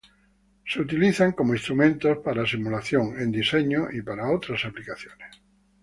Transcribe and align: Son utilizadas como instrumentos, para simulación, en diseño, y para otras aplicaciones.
Son 0.65 0.81
utilizadas 0.81 1.35
como 1.35 1.53
instrumentos, 1.53 2.17
para 2.25 2.47
simulación, 2.47 3.19
en 3.21 3.31
diseño, 3.31 3.85
y 3.91 4.01
para 4.01 4.31
otras 4.31 4.65
aplicaciones. 4.65 5.39